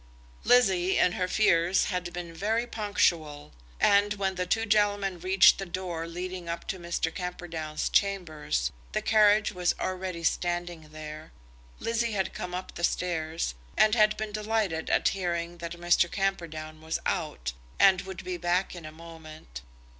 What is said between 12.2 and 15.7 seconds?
come up the stairs, and had been delighted at hearing